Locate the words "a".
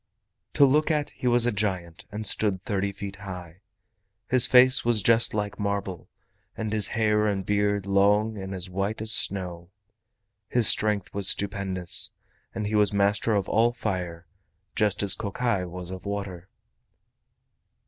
1.45-1.51